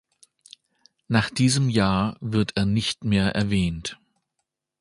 [1.09, 3.99] Nach diesem Jahr wird er nicht mehr erwähnt.